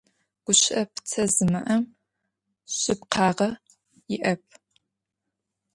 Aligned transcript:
Guşı'e 0.45 0.81
pıte 0.93 1.23
zimı'em 1.33 1.83
şsıpkhağe 2.71 3.47
yi'ep. 4.09 4.43